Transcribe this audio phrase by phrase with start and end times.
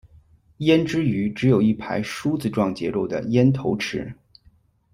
[0.57, 4.15] 胭脂鱼只有一排梳子状结构的咽头齿。